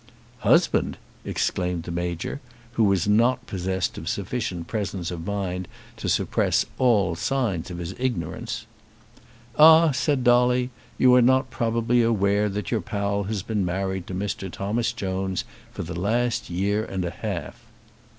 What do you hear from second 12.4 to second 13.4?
that your pal